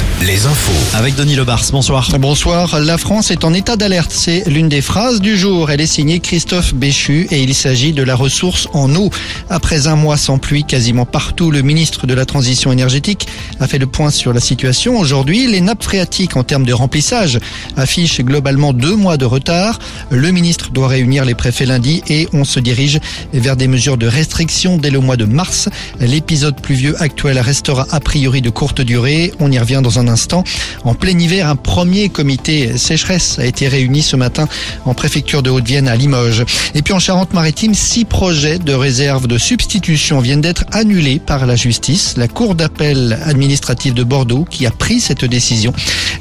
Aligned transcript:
i'm 0.00 0.13
Sport. 0.13 0.13
Les 0.22 0.46
infos. 0.46 0.96
Avec 0.96 1.14
Denis 1.16 1.34
Lebars, 1.34 1.64
bonsoir. 1.70 2.08
Bonsoir, 2.18 2.80
la 2.80 2.98
France 2.98 3.30
est 3.30 3.44
en 3.44 3.52
état 3.52 3.76
d'alerte. 3.76 4.12
C'est 4.12 4.44
l'une 4.48 4.68
des 4.68 4.80
phrases 4.80 5.20
du 5.20 5.36
jour. 5.36 5.70
Elle 5.70 5.80
est 5.80 5.86
signée 5.86 6.20
Christophe 6.20 6.74
Béchu 6.74 7.26
et 7.30 7.42
il 7.42 7.54
s'agit 7.54 7.92
de 7.92 8.02
la 8.02 8.14
ressource 8.14 8.68
en 8.72 8.94
eau. 8.94 9.10
Après 9.50 9.86
un 9.86 9.96
mois 9.96 10.16
sans 10.16 10.38
pluie 10.38 10.64
quasiment 10.64 11.04
partout, 11.04 11.50
le 11.50 11.62
ministre 11.62 12.06
de 12.06 12.14
la 12.14 12.24
Transition 12.24 12.72
énergétique 12.72 13.26
a 13.60 13.66
fait 13.66 13.78
le 13.78 13.86
point 13.86 14.10
sur 14.10 14.32
la 14.32 14.40
situation. 14.40 14.98
Aujourd'hui, 14.98 15.46
les 15.46 15.60
nappes 15.60 15.82
phréatiques 15.82 16.36
en 16.36 16.44
termes 16.44 16.64
de 16.64 16.72
remplissage 16.72 17.38
affichent 17.76 18.20
globalement 18.20 18.72
deux 18.72 18.96
mois 18.96 19.16
de 19.16 19.24
retard. 19.24 19.78
Le 20.10 20.30
ministre 20.30 20.70
doit 20.70 20.88
réunir 20.88 21.24
les 21.24 21.34
préfets 21.34 21.66
lundi 21.66 22.02
et 22.08 22.28
on 22.32 22.44
se 22.44 22.60
dirige 22.60 23.00
vers 23.32 23.56
des 23.56 23.68
mesures 23.68 23.98
de 23.98 24.06
restriction 24.06 24.78
dès 24.78 24.90
le 24.90 25.00
mois 25.00 25.16
de 25.16 25.24
mars. 25.24 25.68
L'épisode 26.00 26.60
pluvieux 26.60 27.00
actuel 27.02 27.38
restera 27.40 27.86
a 27.90 28.00
priori 28.00 28.40
de 28.42 28.50
courte 28.50 28.80
durée. 28.80 29.32
On 29.40 29.50
y 29.50 29.58
revient 29.58 29.80
dans 29.82 29.98
un 29.98 30.03
instant. 30.08 30.44
En 30.84 30.94
plein 30.94 31.18
hiver, 31.18 31.48
un 31.48 31.56
premier 31.56 32.08
comité 32.08 32.76
sécheresse 32.76 33.38
a 33.38 33.44
été 33.44 33.68
réuni 33.68 34.02
ce 34.02 34.16
matin 34.16 34.48
en 34.84 34.94
préfecture 34.94 35.42
de 35.42 35.50
Haute-Vienne 35.50 35.88
à 35.88 35.96
Limoges. 35.96 36.44
Et 36.74 36.82
puis 36.82 36.92
en 36.92 36.98
Charente-Maritime, 36.98 37.74
six 37.74 38.04
projets 38.04 38.58
de 38.58 38.72
réserve 38.72 39.26
de 39.26 39.38
substitution 39.38 40.20
viennent 40.20 40.40
d'être 40.40 40.64
annulés 40.72 41.18
par 41.18 41.46
la 41.46 41.56
justice. 41.56 42.14
La 42.16 42.28
Cour 42.28 42.54
d'appel 42.54 43.18
administrative 43.24 43.94
de 43.94 44.04
Bordeaux 44.04 44.46
qui 44.48 44.66
a 44.66 44.70
pris 44.70 45.00
cette 45.00 45.24
décision. 45.24 45.72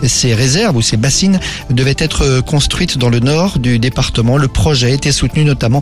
Ces 0.03 0.33
réserves 0.33 0.75
ou 0.75 0.81
ces 0.81 0.97
bassines 0.97 1.39
devaient 1.69 1.95
être 1.97 2.41
construites 2.41 2.97
dans 2.97 3.09
le 3.09 3.19
nord 3.19 3.59
du 3.59 3.79
département. 3.79 4.38
Le 4.38 4.47
projet 4.47 4.93
était 4.93 5.11
soutenu 5.11 5.43
notamment 5.43 5.81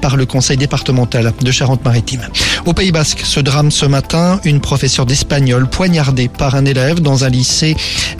par 0.00 0.16
le 0.16 0.26
conseil 0.26 0.56
départemental 0.56 1.32
de 1.40 1.50
Charente-Maritime. 1.50 2.26
Au 2.66 2.72
Pays 2.72 2.92
Basque, 2.92 3.22
ce 3.24 3.40
drame 3.40 3.70
ce 3.70 3.86
matin, 3.86 4.40
une 4.44 4.60
professeure 4.60 5.06
d'espagnol 5.06 5.68
poignardée 5.68 6.28
par 6.28 6.54
un 6.54 6.64
élève 6.64 7.00
dans 7.00 7.24
un 7.24 7.28
lycée 7.28 7.39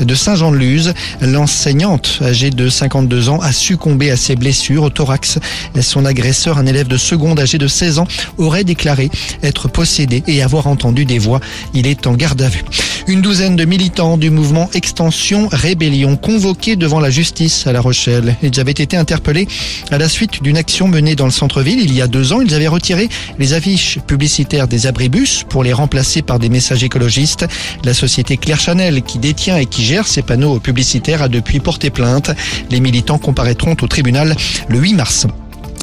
de 0.00 0.14
Saint-Jean-de-Luz. 0.14 0.94
L'enseignante, 1.20 2.18
âgée 2.22 2.50
de 2.50 2.68
52 2.68 3.28
ans, 3.28 3.40
a 3.40 3.52
succombé 3.52 4.10
à 4.10 4.16
ses 4.16 4.36
blessures 4.36 4.84
au 4.84 4.90
thorax. 4.90 5.38
Son 5.80 6.04
agresseur, 6.04 6.58
un 6.58 6.66
élève 6.66 6.88
de 6.88 6.96
seconde 6.96 7.40
âgé 7.40 7.58
de 7.58 7.68
16 7.68 7.98
ans, 7.98 8.06
aurait 8.38 8.64
déclaré 8.64 9.10
être 9.42 9.68
possédé 9.68 10.22
et 10.26 10.42
avoir 10.42 10.66
entendu 10.66 11.04
des 11.04 11.18
voix. 11.18 11.40
Il 11.74 11.86
est 11.86 12.06
en 12.06 12.14
garde 12.14 12.42
à 12.42 12.48
vue. 12.48 12.64
Une 13.06 13.22
douzaine 13.22 13.56
de 13.56 13.64
militants 13.64 14.16
du 14.16 14.30
mouvement 14.30 14.68
Extension 14.74 15.48
Rébellion 15.50 16.16
convoqués 16.16 16.76
devant 16.76 17.00
la 17.00 17.10
justice 17.10 17.66
à 17.66 17.72
La 17.72 17.80
Rochelle. 17.80 18.36
Ils 18.42 18.60
avaient 18.60 18.70
été 18.72 18.96
interpellés 18.96 19.48
à 19.90 19.98
la 19.98 20.08
suite 20.08 20.42
d'une 20.42 20.56
action 20.56 20.86
menée 20.86 21.16
dans 21.16 21.24
le 21.24 21.30
centre-ville 21.30 21.80
il 21.80 21.94
y 21.94 22.02
a 22.02 22.06
deux 22.06 22.32
ans. 22.32 22.40
Ils 22.40 22.54
avaient 22.54 22.68
retiré 22.68 23.08
les 23.38 23.52
affiches 23.52 23.98
publicitaires 24.06 24.68
des 24.68 24.86
abribus 24.86 25.44
pour 25.48 25.64
les 25.64 25.72
remplacer 25.72 26.22
par 26.22 26.38
des 26.38 26.48
messages 26.48 26.84
écologistes. 26.84 27.46
La 27.84 27.94
société 27.94 28.36
Claire 28.36 28.60
Chanel, 28.60 29.02
qui 29.02 29.18
détient 29.18 29.56
et 29.56 29.66
qui 29.66 29.84
gère 29.84 30.06
ces 30.06 30.22
panneaux 30.22 30.60
publicitaires, 30.60 31.22
a 31.22 31.28
depuis 31.28 31.60
porté 31.60 31.90
plainte. 31.90 32.30
Les 32.70 32.80
militants 32.80 33.18
comparaîtront 33.18 33.76
au 33.80 33.86
tribunal 33.86 34.36
le 34.68 34.78
8 34.78 34.94
mars. 34.94 35.26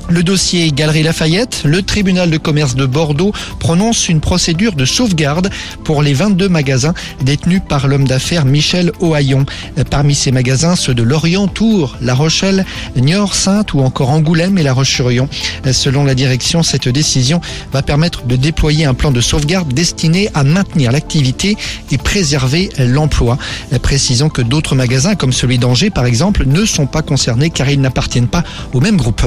Le 0.09 0.23
dossier 0.23 0.71
Galerie 0.71 1.03
Lafayette, 1.03 1.63
le 1.65 1.81
tribunal 1.81 2.29
de 2.29 2.37
commerce 2.37 2.75
de 2.75 2.85
Bordeaux 2.85 3.33
prononce 3.59 4.07
une 4.07 4.21
procédure 4.21 4.73
de 4.73 4.85
sauvegarde 4.85 5.49
pour 5.83 6.01
les 6.01 6.13
22 6.13 6.47
magasins 6.47 6.93
détenus 7.21 7.61
par 7.67 7.87
l'homme 7.87 8.07
d'affaires 8.07 8.45
Michel 8.45 8.93
Ohaillon. 9.01 9.45
Parmi 9.91 10.15
ces 10.15 10.31
magasins, 10.31 10.77
ceux 10.77 10.93
de 10.93 11.03
Lorient, 11.03 11.47
Tours, 11.47 11.97
La 11.99 12.13
Rochelle, 12.13 12.65
Niort, 12.95 13.35
Sainte 13.35 13.73
ou 13.73 13.81
encore 13.81 14.09
Angoulême 14.09 14.57
et 14.57 14.63
La 14.63 14.71
Roche-sur-Yon. 14.71 15.27
Selon 15.73 16.05
la 16.05 16.15
direction, 16.15 16.63
cette 16.63 16.87
décision 16.87 17.41
va 17.73 17.81
permettre 17.81 18.25
de 18.25 18.37
déployer 18.37 18.85
un 18.85 18.93
plan 18.93 19.11
de 19.11 19.19
sauvegarde 19.19 19.73
destiné 19.73 20.29
à 20.33 20.45
maintenir 20.45 20.93
l'activité 20.93 21.57
et 21.91 21.97
préserver 21.97 22.69
l'emploi. 22.79 23.37
Précisons 23.81 24.29
que 24.29 24.41
d'autres 24.41 24.73
magasins, 24.73 25.15
comme 25.15 25.33
celui 25.33 25.57
d'Angers 25.57 25.89
par 25.89 26.05
exemple, 26.05 26.45
ne 26.45 26.63
sont 26.63 26.87
pas 26.87 27.01
concernés 27.01 27.49
car 27.49 27.69
ils 27.69 27.81
n'appartiennent 27.81 28.29
pas 28.29 28.45
au 28.73 28.79
même 28.79 28.95
groupe. 28.95 29.21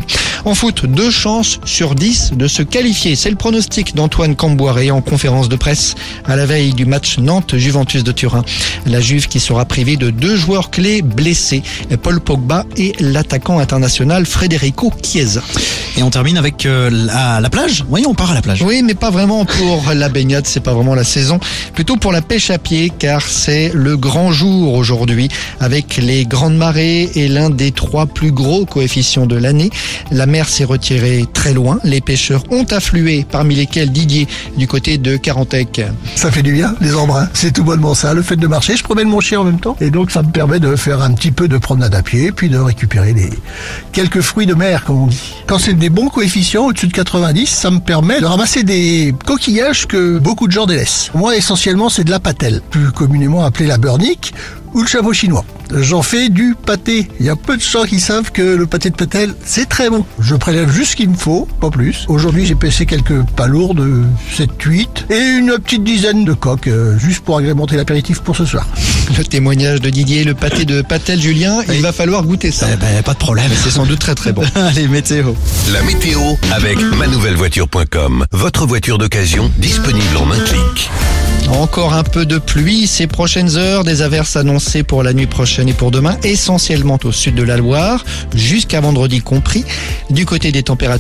Deux 0.73 1.11
chances 1.11 1.61
sur 1.65 1.95
dix 1.95 2.33
de 2.35 2.47
se 2.47 2.63
qualifier. 2.63 3.17
C'est 3.17 3.31
le 3.31 3.37
pronostic 3.37 3.95
d'Antoine 3.95 4.37
Camboiré 4.37 4.91
en 4.91 5.01
conférence 5.01 5.49
de 5.49 5.57
presse 5.57 5.95
à 6.25 6.37
la 6.37 6.47
veille 6.47 6.73
du 6.73 6.87
match 6.87 7.19
Nantes-Juventus 7.19 8.05
de 8.05 8.13
Turin. 8.13 8.45
La 8.87 9.01
Juve 9.01 9.29
qui 9.29 9.41
sera 9.41 9.65
privée 9.65 9.97
de 9.97 10.11
deux 10.11 10.37
joueurs 10.37 10.71
clés 10.71 11.03
blessés, 11.03 11.63
Paul 12.03 12.21
Pogba 12.21 12.65
et 12.77 12.93
l'attaquant 13.01 13.59
international 13.59 14.27
Federico 14.27 14.93
Chiesa. 15.03 15.43
Et 15.97 16.03
on 16.03 16.11
termine 16.11 16.39
avec 16.39 16.67
euh, 16.67 16.89
la, 16.91 17.41
la, 17.41 17.51
plage. 17.51 17.85
Oui, 17.89 18.05
on 18.07 18.15
part 18.15 18.31
à 18.31 18.35
la 18.35 18.43
plage. 18.43 18.63
Oui, 18.63 18.83
mais 18.83 18.95
pas 18.95 19.11
vraiment 19.11 19.45
pour 19.45 19.93
la 19.93 20.09
baignade, 20.09 20.47
c'est 20.47 20.61
pas 20.61 20.73
vraiment 20.73 20.95
la 20.95 21.05
saison. 21.05 21.41
Plutôt 21.75 21.97
pour 21.97 22.13
la 22.13 22.23
pêche 22.23 22.51
à 22.51 22.59
pied, 22.59 22.93
car 22.97 23.23
c'est 23.23 23.73
le 23.75 23.97
grand 23.97 24.33
jour 24.33 24.75
aujourd'hui, 24.75 25.29
avec 25.59 25.97
les 25.97 26.25
grandes 26.25 26.57
marées 26.57 27.11
et 27.15 27.29
l'un 27.29 27.51
des 27.51 27.73
trois 27.73 28.07
plus 28.07 28.33
gros 28.33 28.67
coefficients 28.67 29.27
de 29.27 29.37
l'année. 29.37 29.71
La 30.11 30.27
mer 30.27 30.49
s'est 30.61 30.65
retirée 30.65 31.25
très 31.33 31.55
loin. 31.55 31.79
Les 31.85 32.03
pêcheurs 32.03 32.43
ont 32.51 32.65
afflué, 32.65 33.25
parmi 33.31 33.55
lesquels 33.55 33.91
Didier, 33.91 34.29
du 34.59 34.67
côté 34.67 34.99
de 34.99 35.17
Carantec. 35.17 35.81
Ça 36.17 36.31
fait 36.31 36.43
du 36.43 36.53
bien, 36.53 36.75
les 36.83 36.95
embruns. 36.95 37.31
C'est 37.33 37.53
tout 37.53 37.65
bonnement 37.65 37.95
ça. 37.95 38.13
Le 38.13 38.21
fait 38.21 38.37
de 38.37 38.47
marcher, 38.47 38.77
je 38.77 38.85
promène 38.85 39.09
mon 39.09 39.21
chien 39.21 39.41
en 39.41 39.45
même 39.45 39.59
temps. 39.59 39.75
Et 39.81 39.91
donc, 39.91 40.11
ça 40.11 40.23
me 40.23 40.31
permet 40.31 40.61
de 40.61 40.77
faire 40.77 41.01
un 41.01 41.15
petit 41.15 41.31
peu 41.31 41.49
de 41.49 41.57
promenade 41.57 41.95
à 41.95 42.03
pied, 42.03 42.31
puis 42.31 42.51
de 42.51 42.59
récupérer 42.59 43.15
les 43.15 43.31
quelques 43.93 44.21
fruits 44.21 44.45
de 44.45 44.53
mer, 44.53 44.85
comme 44.85 45.05
on 45.05 45.07
dit. 45.07 45.35
Quand 45.47 45.59
c'est 45.59 45.73
des 45.73 45.89
bons 45.89 46.09
coefficients, 46.09 46.67
au-dessus 46.67 46.89
de 46.89 46.93
90, 46.93 47.47
ça 47.47 47.71
me 47.71 47.79
permet 47.79 48.21
de 48.21 48.27
ramasser 48.27 48.63
des 48.63 49.15
coquillages 49.25 49.87
que 49.87 50.19
beaucoup 50.19 50.47
de 50.47 50.53
gens 50.53 50.67
délaissent. 50.67 51.11
Moi, 51.15 51.37
essentiellement, 51.37 51.89
c'est 51.89 52.05
de 52.05 52.11
la 52.11 52.21
patelle, 52.21 52.61
plus 52.69 52.93
communément 52.93 53.47
appelée 53.47 53.67
la 53.67 53.79
burnique 53.79 54.35
ou 54.75 54.83
le 54.83 54.89
chameau 54.89 55.13
chinois. 55.13 55.45
J'en 55.73 56.03
fais 56.03 56.29
du 56.29 56.55
pâté. 56.55 57.09
Il 57.21 57.27
y 57.27 57.29
a 57.29 57.37
peu 57.37 57.57
de 57.57 57.63
gens 57.63 57.85
qui 57.85 58.01
savent 58.01 58.33
que 58.33 58.43
le 58.43 58.67
pâté 58.67 58.91
de 58.91 58.97
patelle, 58.97 59.35
c'est 59.45 59.69
très 59.69 59.89
bon. 59.89 60.05
Je 60.19 60.35
prélève 60.35 60.71
juste 60.71 60.93
ce 60.93 60.97
qu'il 60.97 61.11
me 61.11 61.17
faut, 61.17 61.47
pas 61.61 61.71
plus. 61.71 62.05
Aujourd'hui, 62.09 62.47
j'ai 62.47 62.55
pêché 62.55 62.87
quelques 62.87 63.23
palourdes, 63.37 63.79
de 63.79 64.05
7-8, 64.37 65.11
et 65.11 65.39
une 65.39 65.59
petite 65.59 65.85
dizaine 65.85 66.25
de 66.25 66.33
coques, 66.33 66.67
euh, 66.67 66.99
juste 66.99 67.21
pour 67.21 67.39
agrémenter 67.39 67.77
l'apéritif 67.77 68.21
pour 68.21 68.37
ce 68.37 68.45
soir. 68.45 68.67
Le 69.17 69.25
témoignage 69.25 69.81
de 69.81 69.91
Didier, 69.91 70.25
le 70.25 70.35
pâté 70.35 70.65
de 70.65 70.83
Patel 70.83 71.21
Julien, 71.21 71.61
il 71.73 71.83
va 71.83 71.93
falloir 71.93 72.25
goûter 72.25 72.51
ça. 72.51 72.67
Eh 72.73 72.77
ben, 72.77 73.03
pas 73.03 73.15
de 73.15 73.19
problème. 73.19 73.51
C'est 73.63 73.71
sans 73.71 73.87
doute 73.87 74.01
très 74.01 74.15
très 74.15 74.33
bon. 74.33 74.43
Allez, 74.55 74.89
météo. 74.89 75.35
La 75.73 75.83
météo 75.83 76.21
avec 76.53 76.79
manouvellevoiture.com. 76.81 78.27
Votre 78.33 78.67
voiture 78.67 78.99
d'occasion 78.99 79.51
disponible 79.59 80.17
en 80.17 80.31
un 80.31 80.41
clic. 80.41 80.91
Encore 81.51 81.95
un 81.95 82.05
peu 82.05 82.27
de 82.27 82.39
pluie 82.39 82.87
ces 82.87 83.07
prochaines 83.07 83.57
heures, 83.57 83.83
des 83.83 84.03
averses 84.03 84.37
annoncées 84.37 84.83
pour 84.83 85.03
la 85.03 85.13
nuit 85.13 85.27
prochaine 85.27 85.69
et 85.69 85.73
pour 85.73 85.91
demain, 85.91 86.17
essentiellement 86.23 86.99
au 87.03 87.13
sud 87.13 87.35
de 87.35 87.43
la 87.43 87.57
Loire, 87.57 88.05
jusqu'à 88.35 88.81
vendredi 88.81 89.21
compris. 89.21 89.65
Du 90.11 90.27
côté 90.27 90.53
des 90.53 90.63
températures, 90.63 90.91